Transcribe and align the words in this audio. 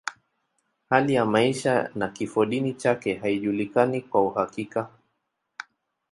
Hali 0.89 1.13
ya 1.13 1.25
maisha 1.25 1.91
na 1.95 2.07
kifodini 2.07 2.73
chake 2.73 3.15
haijulikani 3.15 4.01
kwa 4.01 4.21
uhakika. 4.21 4.89